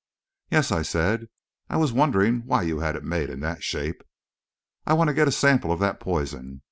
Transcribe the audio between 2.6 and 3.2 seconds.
you had it